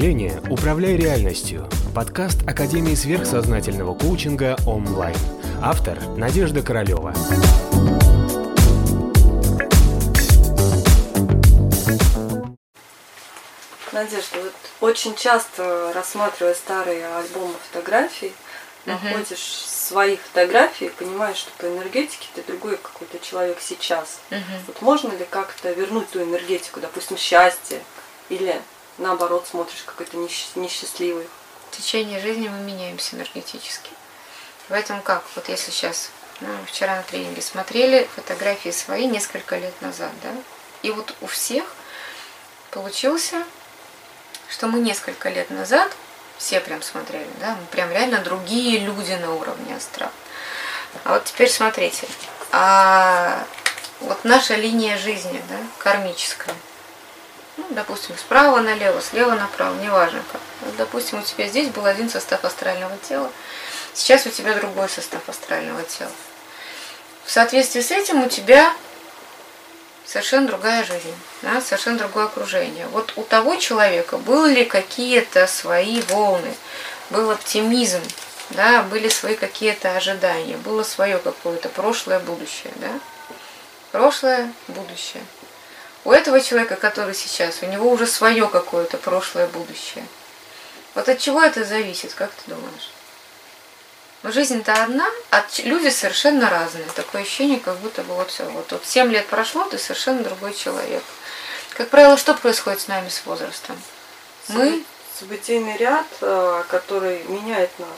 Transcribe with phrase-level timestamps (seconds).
[0.00, 5.14] мышления «Управляй реальностью»– подкаст Академии сверхсознательного коучинга онлайн.
[5.60, 7.12] Автор– Надежда Королева.
[13.92, 18.32] Надежда, вот очень часто рассматривая старые альбомы фотографий,
[18.86, 24.20] находишь свои фотографии и понимаешь, что по энергетике ты другой какой-то человек сейчас.
[24.66, 27.80] Вот можно ли как-то вернуть ту энергетику, допустим, счастье,
[28.30, 28.58] или
[29.00, 31.26] наоборот смотришь какой-то несч- несчастливый?
[31.70, 33.90] В течение жизни мы меняемся энергетически.
[34.68, 40.10] Поэтому как, вот если сейчас, ну, вчера на тренинге смотрели фотографии свои несколько лет назад,
[40.22, 40.30] да,
[40.82, 41.64] и вот у всех
[42.70, 43.42] получился,
[44.48, 45.90] что мы несколько лет назад,
[46.38, 50.10] все прям смотрели, да, мы прям реально другие люди на уровне астрал.
[51.04, 52.06] А вот теперь смотрите,
[52.52, 53.44] а
[54.00, 56.60] вот наша линия жизни, да, кармическая, ну,
[57.70, 60.40] допустим, справа налево, слева направо, неважно как.
[60.76, 63.30] Допустим, у тебя здесь был один состав астрального тела,
[63.94, 66.12] сейчас у тебя другой состав астрального тела.
[67.24, 68.72] В соответствии с этим у тебя
[70.04, 72.86] совершенно другая жизнь, да, совершенно другое окружение.
[72.88, 76.52] Вот у того человека были какие-то свои волны,
[77.10, 78.02] был оптимизм,
[78.50, 82.98] да, были свои какие-то ожидания, было свое какое-то прошлое, будущее, да.
[83.92, 85.22] Прошлое, будущее.
[86.04, 90.04] У этого человека, который сейчас, у него уже свое какое-то прошлое, будущее.
[90.94, 92.90] Вот от чего это зависит, как ты думаешь?
[94.22, 96.84] Но жизнь-то одна, а люди совершенно разные.
[96.94, 98.44] Такое ощущение, как будто бы вот все.
[98.44, 101.02] Вот, вот 7 лет прошло, ты совершенно другой человек.
[101.70, 103.80] Как правило, что происходит с нами с возрастом?
[104.48, 104.84] Мы
[105.20, 107.88] Событийный ряд, э, который меняет нас.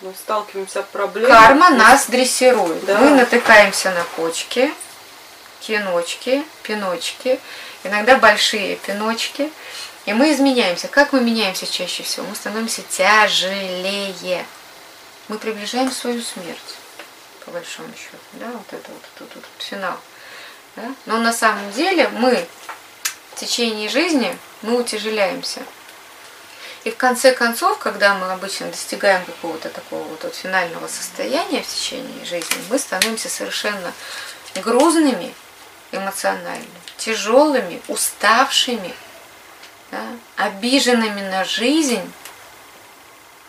[0.00, 1.30] Мы сталкиваемся с проблемой.
[1.30, 2.86] Карма нас дрессирует.
[2.86, 2.98] Да.
[2.98, 4.72] Мы натыкаемся на кочки,
[5.66, 7.40] киночки, пиночки,
[7.82, 9.50] иногда большие пиночки,
[10.04, 10.86] и мы изменяемся.
[10.86, 12.26] Как мы меняемся чаще всего?
[12.26, 14.46] Мы становимся тяжелее.
[15.28, 16.76] Мы приближаем свою смерть,
[17.44, 18.16] по большому счету.
[18.34, 19.98] Да, вот это вот, тут вот, финал.
[20.76, 20.94] Да?
[21.06, 22.46] Но на самом деле мы
[23.34, 25.62] в течение жизни мы утяжеляемся.
[26.84, 31.66] И в конце концов, когда мы обычно достигаем какого-то такого вот, вот финального состояния в
[31.66, 33.92] течение жизни, мы становимся совершенно
[34.54, 35.34] грузными
[35.96, 36.64] эмоционально,
[36.96, 38.94] тяжелыми, уставшими,
[39.90, 40.02] да,
[40.36, 42.12] обиженными на жизнь.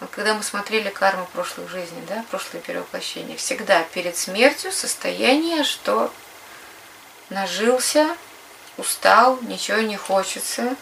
[0.00, 6.12] Вот когда мы смотрели карму прошлых жизней, да, прошлые перевоплощения, всегда перед смертью состояние, что
[7.30, 8.16] нажился,
[8.76, 10.76] устал, ничего не хочется,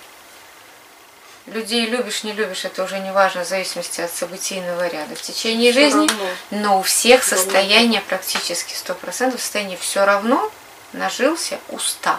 [1.47, 5.15] людей любишь, не любишь, это уже не важно, в зависимости от событийного ряда.
[5.15, 6.09] В течение жизни,
[6.51, 10.51] но у всех состояние практически 100% состояние все равно,
[10.93, 12.19] нажился, устал.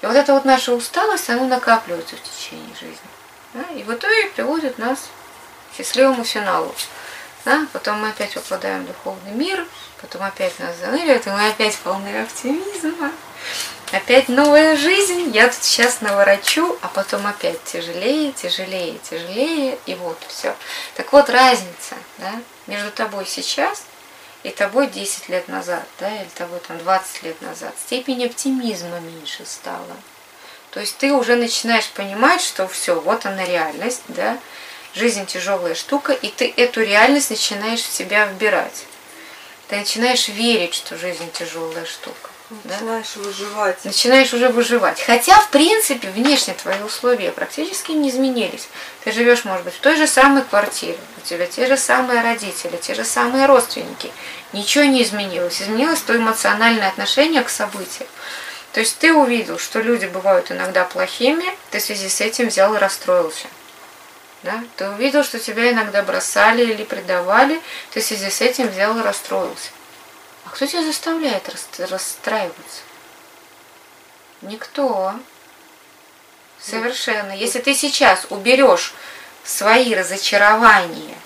[0.00, 2.98] И вот эта вот наша усталость, она накапливается в течение жизни.
[3.54, 4.98] да, и в итоге приводит нас
[5.72, 6.74] к счастливому финалу.
[7.44, 7.66] Да?
[7.72, 9.66] Потом мы опять попадаем в духовный мир,
[10.00, 13.10] потом опять нас заныривают, и мы опять полны оптимизма.
[13.90, 20.18] Опять новая жизнь, я тут сейчас наворочу, а потом опять тяжелее, тяжелее, тяжелее, и вот
[20.28, 20.54] все.
[20.94, 22.34] Так вот разница да,
[22.66, 23.82] между тобой сейчас
[24.42, 27.74] и тобой 10 лет назад, да, или тобой там 20 лет назад.
[27.86, 29.96] Степень оптимизма меньше стала.
[30.70, 34.38] То есть ты уже начинаешь понимать, что все, вот она реальность, да,
[34.94, 38.84] жизнь тяжелая штука, и ты эту реальность начинаешь в себя вбирать.
[39.68, 42.30] Ты начинаешь верить, что жизнь тяжелая штука.
[42.50, 43.84] Да Начинаешь выживать.
[43.84, 45.02] начинаешь уже выживать.
[45.02, 48.68] Хотя, в принципе, внешне твои условия практически не изменились.
[49.04, 52.78] Ты живешь, может быть, в той же самой квартире, у тебя те же самые родители,
[52.78, 54.10] те же самые родственники.
[54.54, 55.60] Ничего не изменилось.
[55.60, 58.08] Изменилось то эмоциональное отношение к событиям.
[58.72, 62.74] То есть ты увидел, что люди бывают иногда плохими, ты в связи с этим взял
[62.74, 63.46] и расстроился.
[64.42, 64.62] Да?
[64.76, 67.60] Ты увидел, что тебя иногда бросали или предавали,
[67.92, 69.70] ты в связи с этим взял и расстроился.
[70.48, 72.80] А кто тебя заставляет рас- расстраиваться?
[74.40, 75.14] Никто.
[76.58, 77.32] Совершенно.
[77.32, 78.94] Если ты сейчас уберешь
[79.44, 81.18] свои разочарования,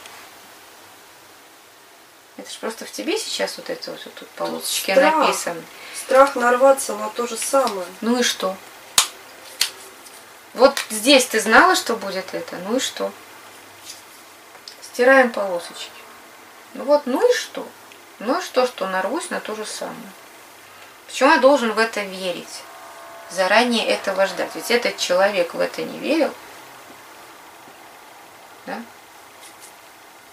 [2.36, 5.16] это же просто в тебе сейчас вот это вот, вот тут полосочки страх.
[5.16, 5.62] написано.
[5.94, 7.86] Страх нарваться на то же самое.
[8.00, 8.56] Ну и что?
[10.54, 13.12] Вот здесь ты знала, что будет это, ну и что?
[14.82, 15.90] Стираем полосочки.
[16.74, 17.64] Ну вот, ну и что?
[18.24, 19.96] Ну что, что нарвусь на то же самое?
[21.06, 22.62] Почему я должен в это верить?
[23.30, 24.50] Заранее этого ждать.
[24.54, 26.32] Ведь этот человек в это не верил.
[28.66, 28.80] Да?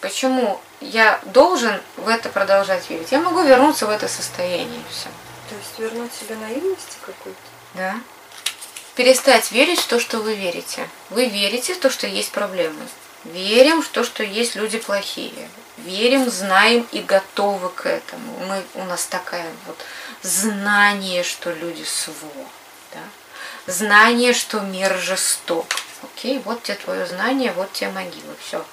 [0.01, 3.11] Почему я должен в это продолжать верить?
[3.11, 5.09] Я могу вернуться в это состояние все.
[5.49, 7.39] То есть вернуть себе наивности какой-то.
[7.73, 7.95] Да.
[8.95, 10.87] перестать верить в то, что вы верите.
[11.09, 12.87] Вы верите в то, что есть проблемы.
[13.25, 15.49] Верим в то, что есть люди плохие.
[15.77, 18.39] Верим, знаем и готовы к этому.
[18.47, 19.77] Мы, у нас такая вот
[20.21, 22.29] знание, что люди сво.
[22.93, 23.71] Да?
[23.71, 25.67] Знание, что мир жесток.
[26.03, 28.35] Окей, вот тебе твое знание, вот тебе могила.
[28.41, 28.65] Все.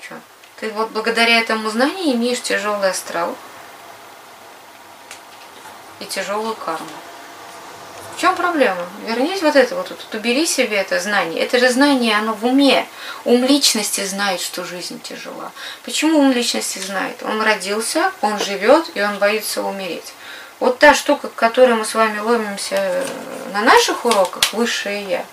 [0.00, 0.20] Че?
[0.58, 3.36] Ты вот благодаря этому знанию имеешь тяжелый астрал
[6.00, 6.88] и тяжелую карму.
[8.20, 8.86] Чем проблема?
[9.06, 11.42] Вернись вот это вот, вот убери себе это знание.
[11.42, 12.86] Это же знание, оно в уме.
[13.24, 15.52] Ум личности знает, что жизнь тяжела.
[15.86, 17.22] Почему ум личности знает?
[17.22, 20.12] Он родился, он живет, и он боится умереть.
[20.58, 23.06] Вот та штука, к которой мы с вами ломимся
[23.54, 25.24] на наших уроках, высшее я,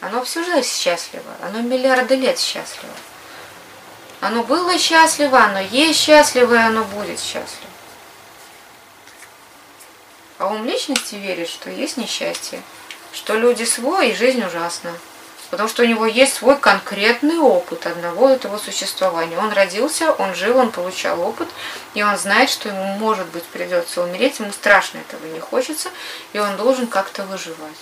[0.00, 2.92] оно всю жизнь счастливо, оно миллиарды лет счастливо.
[4.20, 7.70] Оно было счастливо, оно есть счастливо, и оно будет счастливо.
[10.38, 12.62] А ум личности верит, что есть несчастье,
[13.12, 14.92] что люди свой и жизнь ужасна.
[15.50, 19.38] Потому что у него есть свой конкретный опыт одного этого существования.
[19.38, 21.48] Он родился, он жил, он получал опыт,
[21.94, 25.90] и он знает, что ему, может быть, придется умереть, ему страшно этого не хочется,
[26.32, 27.76] и он должен как-то выживать.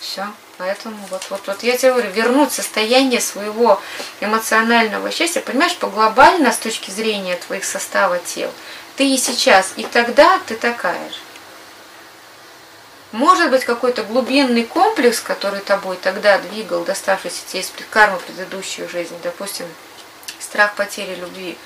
[0.00, 0.26] Все.
[0.58, 3.80] Поэтому вот, вот, вот я тебе говорю, вернуть состояние своего
[4.20, 8.50] эмоционального счастья, понимаешь, по глобально с точки зрения твоих состава тел,
[8.96, 11.25] ты и сейчас, и тогда ты такая же.
[13.16, 19.16] Может быть какой-то глубинный комплекс, который тобой тогда двигал, доставшийся тебе из кармы предыдущей жизни,
[19.22, 19.64] допустим,
[20.38, 21.56] страх потери любви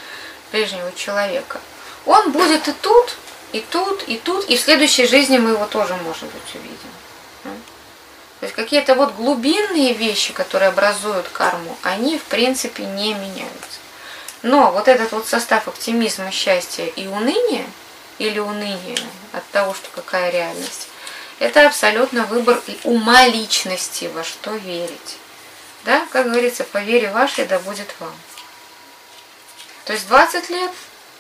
[0.53, 1.61] прежнего человека.
[2.07, 3.17] Он будет и тут,
[3.51, 7.59] и тут, и тут, и в следующей жизни мы его тоже, может быть, увидим.
[8.39, 13.81] То есть какие-то вот глубинные вещи, которые образуют карму, они в принципе не меняются.
[14.43, 17.67] Но вот этот вот состав оптимизма, счастья и уныния,
[18.19, 18.99] или уныния
[19.33, 20.87] от того, что какая реальность,
[21.41, 25.17] это абсолютно выбор ума личности, во что верить.
[25.85, 28.15] Да, как говорится, по вере вашей да будет вам.
[29.87, 30.71] То есть 20 лет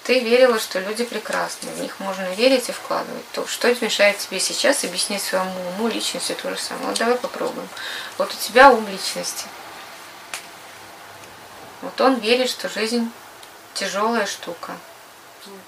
[0.05, 3.25] ты верила, что люди прекрасны, в них можно верить и вкладывать.
[3.33, 6.89] То, что мешает тебе сейчас объяснить своему уму личности то же самое.
[6.89, 7.69] Вот давай попробуем.
[8.19, 9.47] Вот у тебя ум личности.
[11.81, 13.11] Вот он верит, что жизнь
[13.73, 14.77] тяжелая штука.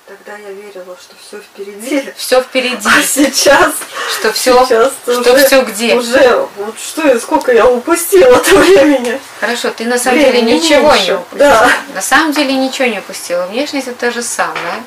[0.06, 2.12] Тогда я верила, что все впереди.
[2.16, 2.86] Все впереди.
[2.86, 3.76] А сейчас?
[4.10, 5.94] Что все, сейчас что уже, все где?
[5.94, 9.20] Уже, вот что сколько я упустила от времени.
[9.40, 11.06] Хорошо, ты на самом Времени деле ничего меньше.
[11.06, 11.38] не упустила.
[11.38, 11.72] Да.
[11.94, 13.46] На самом деле ничего не упустила.
[13.46, 14.82] Внешность это то же самое.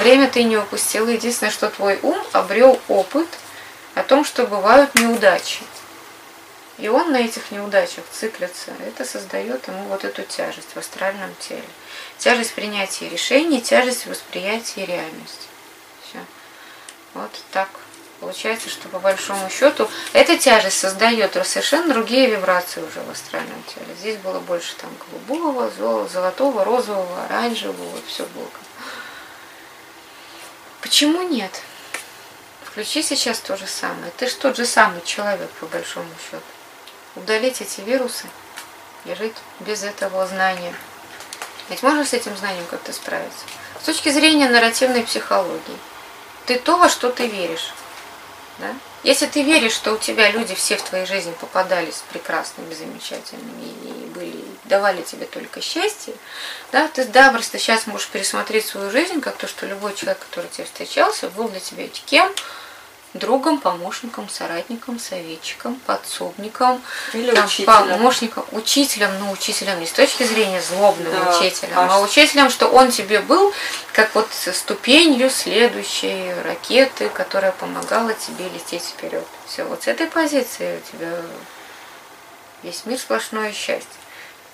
[0.00, 1.08] Время ты не упустила.
[1.08, 3.28] Единственное, что твой ум обрел опыт
[3.94, 5.60] о том, что бывают неудачи.
[6.78, 8.70] И он на этих неудачах циклится.
[8.86, 11.62] Это создает ему вот эту тяжесть в астральном теле.
[12.16, 15.48] Тяжесть принятия решений, тяжесть восприятия реальности.
[16.08, 16.18] Все.
[17.12, 17.68] Вот так.
[18.20, 23.86] Получается, что по большому счету эта тяжесть создает совершенно другие вибрации уже в астральном теле.
[23.98, 25.70] Здесь было больше там голубого,
[26.06, 28.50] золотого, розового, оранжевого, все было.
[30.82, 31.62] Почему нет?
[32.62, 34.12] Включи сейчас то же самое.
[34.18, 36.42] Ты же тот же самый человек, по большому счету.
[37.16, 38.26] Удалить эти вирусы
[39.06, 40.74] и жить без этого знания.
[41.70, 43.44] Ведь можно с этим знанием как-то справиться.
[43.80, 45.78] С точки зрения нарративной психологии.
[46.44, 47.72] Ты то, во что ты веришь.
[48.58, 48.74] Да?
[49.02, 54.10] Если ты веришь, что у тебя люди все в твоей жизни попадались прекрасными, замечательными и
[54.14, 56.14] были, давали тебе только счастье,
[56.70, 60.64] да, ты запросто сейчас можешь пересмотреть свою жизнь, как то, что любой человек, который тебе
[60.64, 62.30] встречался, был для тебя кем,
[63.14, 66.80] другом, помощником, соратником, советчиком, подсобником,
[67.12, 67.66] Или там, учителем.
[67.66, 72.68] помощником, учителем, ну учителем не с точки зрения злобным Да, учителем, а а учителем, что
[72.68, 73.52] он тебе был
[73.92, 79.26] как вот ступенью следующей ракеты, которая помогала тебе лететь вперед.
[79.46, 81.16] Все, вот с этой позиции у тебя
[82.62, 83.88] весь мир сплошное счастье.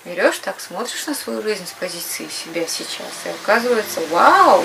[0.06, 4.64] Берешь так, смотришь на свою жизнь с позиции себя сейчас, и оказывается, вау,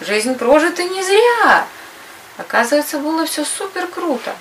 [0.00, 1.66] жизнь прожита не зря.
[2.38, 4.34] Оказывается, было все супер круто.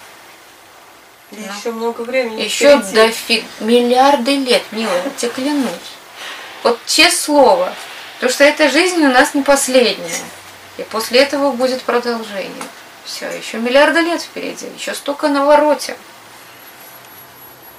[1.31, 1.53] И Ну.
[1.57, 2.41] еще много времени.
[2.41, 2.95] Еще впереди.
[2.95, 5.71] дофиг миллиарды лет, милая, я тебе клянусь.
[6.63, 7.73] Вот честное слово.
[8.15, 10.23] Потому что эта жизнь у нас не последняя.
[10.77, 12.63] И после этого будет продолжение.
[13.05, 15.97] Все, еще миллиарды лет впереди, еще столько на вороте.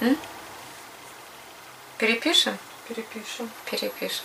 [0.00, 0.16] М?
[1.98, 2.58] Перепишем?
[2.88, 3.48] Перепишем.
[3.70, 4.24] Перепишем.